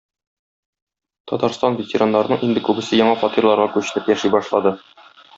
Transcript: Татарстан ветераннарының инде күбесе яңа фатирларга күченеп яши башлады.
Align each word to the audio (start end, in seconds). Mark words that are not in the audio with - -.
Татарстан 1.31 1.75
ветераннарының 1.81 2.45
инде 2.47 2.63
күбесе 2.69 2.99
яңа 3.01 3.19
фатирларга 3.25 3.67
күченеп 3.75 4.09
яши 4.13 4.33
башлады. 4.37 4.73